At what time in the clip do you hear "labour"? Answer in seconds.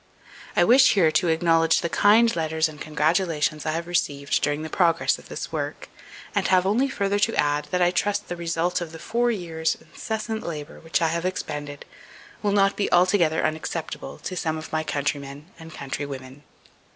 10.41-10.79